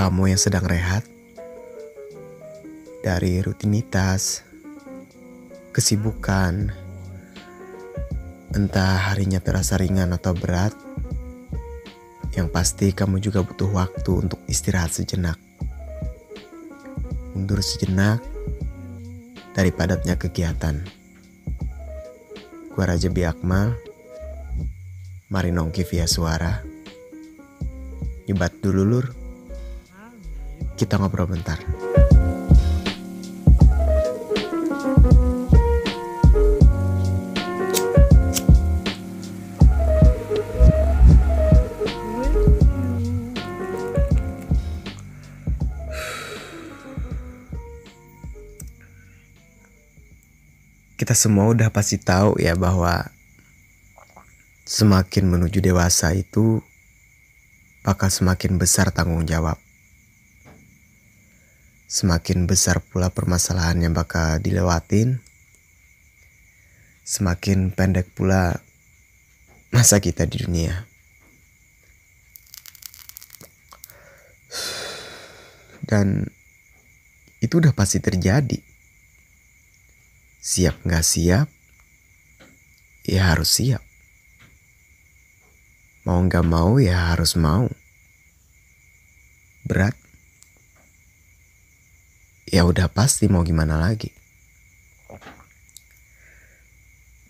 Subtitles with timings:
[0.00, 1.04] Kamu yang sedang rehat
[3.04, 4.40] dari rutinitas,
[5.76, 6.72] kesibukan,
[8.56, 10.72] entah harinya terasa ringan atau berat,
[12.32, 15.36] yang pasti kamu juga butuh waktu untuk istirahat sejenak.
[17.36, 18.24] Mundur sejenak
[19.52, 20.80] dari padatnya kegiatan.
[22.72, 23.76] Gua Raja Biakmal,
[25.28, 26.64] mari nongki via suara.
[28.24, 29.19] Nyebat dulu lur,
[30.80, 31.60] kita ngobrol bentar.
[50.96, 53.04] Kita semua udah pasti tahu ya bahwa
[54.64, 56.64] semakin menuju dewasa itu
[57.84, 59.60] bakal semakin besar tanggung jawab.
[61.90, 65.18] Semakin besar pula permasalahan yang bakal dilewatin.
[67.02, 68.62] Semakin pendek pula
[69.74, 70.86] masa kita di dunia.
[75.82, 76.30] Dan
[77.42, 78.62] itu udah pasti terjadi.
[80.38, 81.50] Siap nggak siap,
[83.02, 83.82] ya harus siap.
[86.06, 87.66] Mau nggak mau ya harus mau.
[89.66, 89.99] Berat,
[92.50, 94.10] ya udah pasti mau gimana lagi.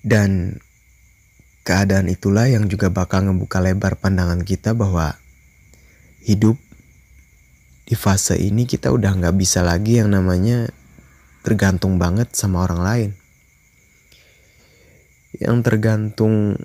[0.00, 0.56] Dan
[1.60, 5.20] keadaan itulah yang juga bakal ngebuka lebar pandangan kita bahwa
[6.24, 6.56] hidup
[7.84, 10.72] di fase ini kita udah nggak bisa lagi yang namanya
[11.44, 13.10] tergantung banget sama orang lain.
[15.36, 16.56] Yang tergantung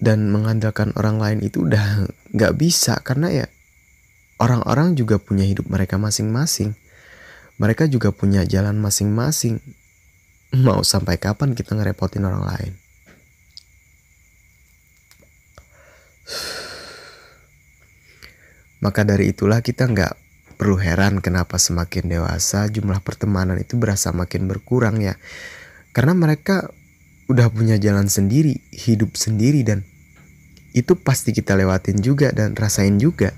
[0.00, 3.46] dan mengandalkan orang lain itu udah nggak bisa karena ya
[4.40, 6.72] orang-orang juga punya hidup mereka masing-masing.
[7.60, 9.60] Mereka juga punya jalan masing-masing.
[10.66, 12.72] Mau sampai kapan kita ngerepotin orang lain?
[18.84, 20.16] Maka dari itulah kita nggak
[20.56, 25.16] perlu heran kenapa semakin dewasa jumlah pertemanan itu berasa makin berkurang ya.
[25.92, 26.72] Karena mereka
[27.28, 29.84] udah punya jalan sendiri, hidup sendiri dan
[30.72, 33.32] itu pasti kita lewatin juga dan rasain juga.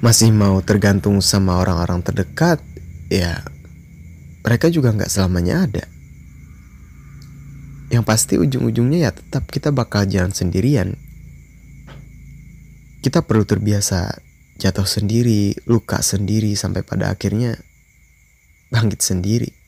[0.00, 2.64] Masih mau tergantung sama orang-orang terdekat,
[3.12, 3.44] ya
[4.40, 5.84] mereka juga nggak selamanya ada.
[7.92, 10.96] Yang pasti ujung-ujungnya ya tetap kita bakal jalan sendirian.
[13.04, 14.16] Kita perlu terbiasa
[14.56, 17.60] jatuh sendiri, luka sendiri sampai pada akhirnya
[18.72, 19.59] bangkit sendiri.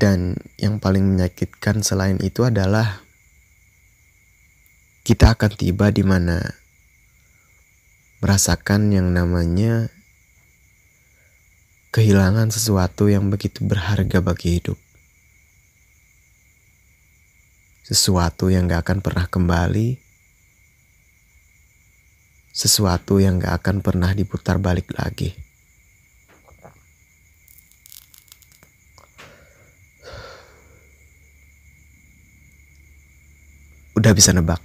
[0.00, 3.04] Dan yang paling menyakitkan selain itu adalah
[5.04, 6.40] kita akan tiba di mana
[8.24, 9.92] merasakan yang namanya
[11.92, 14.80] kehilangan sesuatu yang begitu berharga bagi hidup.
[17.84, 20.00] Sesuatu yang gak akan pernah kembali.
[22.56, 25.49] Sesuatu yang gak akan pernah diputar balik lagi.
[34.00, 34.56] Udah bisa nebak.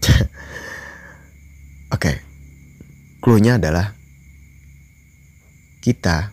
[1.92, 2.00] Oke.
[2.00, 2.16] Okay.
[3.20, 3.92] Clue-nya adalah
[5.84, 6.32] kita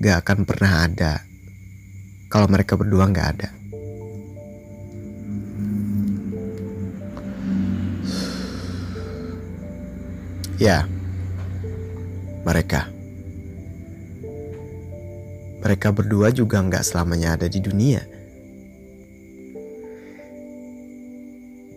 [0.00, 1.20] gak akan pernah ada
[2.32, 3.52] kalau mereka berdua gak ada.
[10.56, 10.88] Ya,
[12.48, 12.99] mereka.
[15.60, 18.00] Mereka berdua juga nggak selamanya ada di dunia.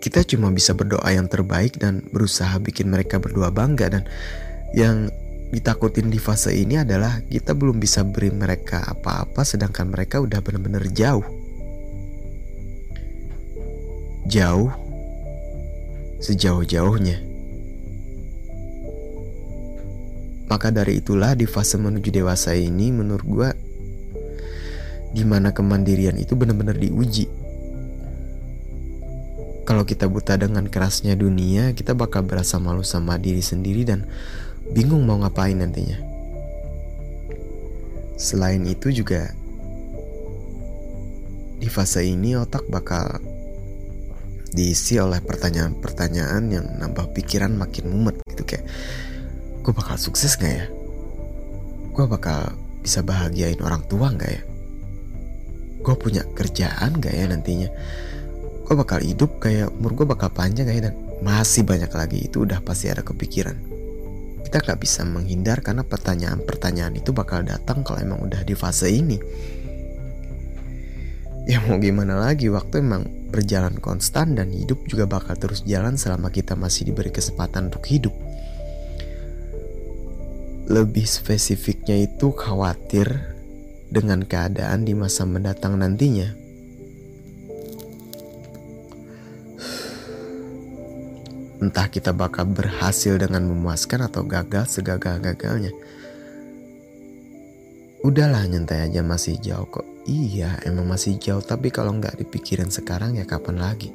[0.03, 4.03] Kita cuma bisa berdoa yang terbaik dan berusaha bikin mereka berdua bangga dan
[4.75, 5.07] yang
[5.53, 10.83] ditakutin di fase ini adalah kita belum bisa beri mereka apa-apa sedangkan mereka udah benar-benar
[10.91, 11.23] jauh.
[14.27, 14.71] Jauh
[16.23, 17.19] sejauh-jauhnya.
[20.47, 23.49] Maka dari itulah di fase menuju dewasa ini menurut gue
[25.13, 27.29] gimana kemandirian itu benar-benar diuji.
[29.63, 34.03] Kalau kita buta dengan kerasnya dunia, kita bakal berasa malu sama diri sendiri dan
[34.75, 35.95] bingung mau ngapain nantinya.
[38.19, 39.31] Selain itu juga
[41.63, 43.23] di fase ini otak bakal
[44.51, 48.67] diisi oleh pertanyaan-pertanyaan yang nambah pikiran makin mumet gitu kayak
[49.63, 50.65] gue bakal sukses gak ya?
[51.93, 54.43] gue bakal bisa bahagiain orang tua nggak ya
[55.83, 57.69] gue punya kerjaan gak ya nantinya?
[58.63, 60.83] Gue bakal hidup kayak umur gue bakal panjang gak ya?
[60.89, 63.55] Dan masih banyak lagi itu udah pasti ada kepikiran.
[64.43, 69.17] Kita nggak bisa menghindar karena pertanyaan-pertanyaan itu bakal datang kalau emang udah di fase ini.
[71.43, 73.03] Ya mau gimana lagi waktu emang
[73.33, 78.13] berjalan konstan dan hidup juga bakal terus jalan selama kita masih diberi kesempatan untuk hidup.
[80.69, 83.32] Lebih spesifiknya itu khawatir
[83.93, 86.33] dengan keadaan di masa mendatang nantinya
[91.61, 95.69] entah kita bakal berhasil dengan memuaskan atau gagal segagal-gagalnya
[98.01, 103.15] udahlah nyantai aja masih jauh kok Iya, emang masih jauh, tapi kalau nggak dipikirin sekarang
[103.15, 103.87] ya kapan lagi?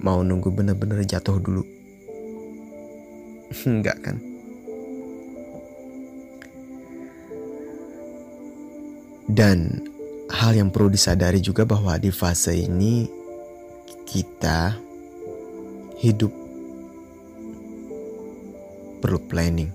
[0.00, 1.60] Mau nunggu bener-bener jatuh dulu?
[3.68, 4.31] Enggak kan?
[9.28, 9.82] Dan
[10.30, 13.06] hal yang perlu disadari juga bahwa di fase ini
[14.06, 14.76] kita
[16.02, 16.32] hidup
[19.02, 19.70] perlu planning.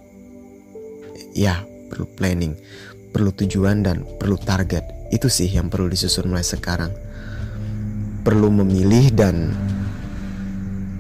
[1.38, 1.62] Ya,
[1.92, 2.58] perlu planning
[3.18, 5.10] perlu tujuan dan perlu target.
[5.10, 6.94] Itu sih yang perlu disusun mulai sekarang.
[8.22, 9.58] Perlu memilih dan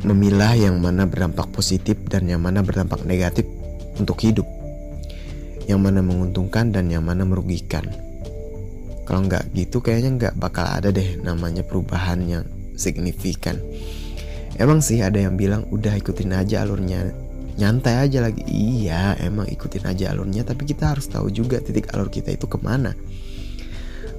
[0.02, 3.46] memilah yang mana berdampak positif dan yang mana berdampak negatif
[4.02, 4.50] untuk hidup.
[5.70, 7.86] Yang mana menguntungkan dan yang mana merugikan.
[9.08, 12.44] Kalau nggak gitu kayaknya nggak bakal ada deh namanya perubahan yang
[12.76, 13.56] signifikan.
[14.60, 17.16] Emang sih ada yang bilang udah ikutin aja alurnya
[17.56, 18.44] nyantai aja lagi.
[18.52, 22.60] Iya emang ikutin aja alurnya tapi kita harus tahu juga titik alur kita itu ke
[22.60, 22.92] mana.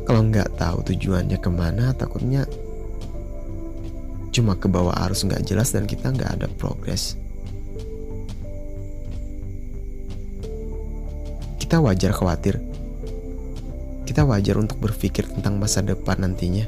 [0.08, 2.48] Kalau nggak tahu tujuannya ke mana takutnya
[4.32, 7.20] cuma ke bawah arus nggak jelas dan kita nggak ada progres.
[11.60, 12.56] Kita wajar khawatir
[14.08, 16.64] kita wajar untuk berpikir tentang masa depan nantinya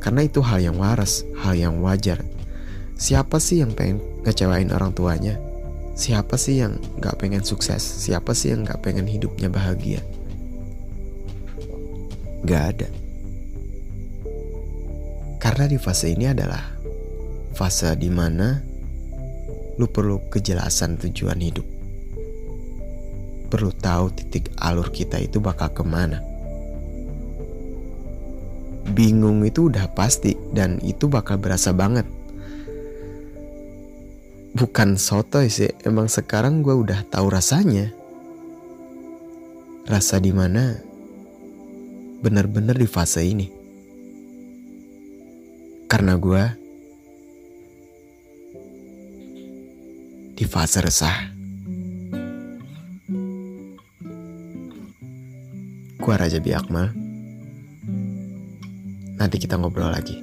[0.00, 2.24] karena itu hal yang waras hal yang wajar
[2.96, 5.36] siapa sih yang pengen ngecewain orang tuanya
[6.00, 7.84] Siapa sih yang gak pengen sukses?
[7.84, 10.00] Siapa sih yang gak pengen hidupnya bahagia?
[12.48, 12.88] Gak ada.
[15.36, 16.62] Karena di fase ini adalah
[17.52, 18.64] fase di mana
[19.76, 21.68] lu perlu kejelasan tujuan hidup.
[23.52, 26.24] Perlu tahu titik alur kita itu bakal ke mana.
[28.90, 32.04] Bingung itu udah pasti dan itu bakal berasa banget.
[34.50, 37.94] Bukan soto sih emang sekarang gue udah tahu rasanya.
[39.86, 40.74] Rasa di mana
[42.20, 43.46] bener-bener di fase ini.
[45.86, 46.42] Karena gue
[50.34, 51.18] di fase resah.
[56.00, 56.99] Gue Raja Biakmal
[59.20, 60.16] nanti kita ngobrol lagi.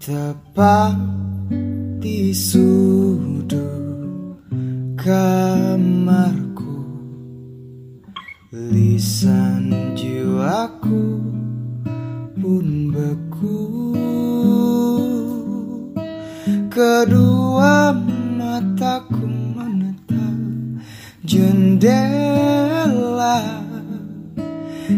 [0.00, 0.96] Tepat
[2.00, 2.32] di
[16.80, 17.92] Kedua
[18.40, 20.40] mataku menatap
[21.28, 22.40] jendela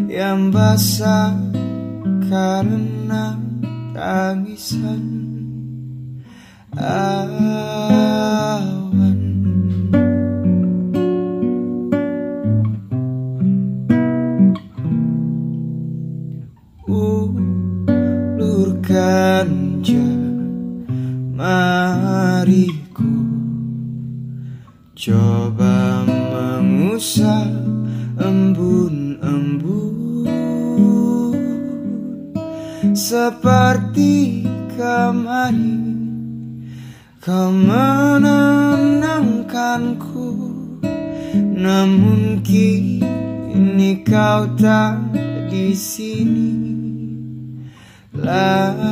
[0.06, 1.34] Yang basah
[2.30, 3.34] karena
[3.90, 5.02] tangisan.
[6.78, 8.51] Awan
[33.12, 34.40] seperti
[34.72, 35.84] kemarin
[37.20, 40.32] kau menenangkanku
[41.36, 44.96] namun kini kau tak
[45.52, 46.56] di sini.
[48.16, 48.91] Lagi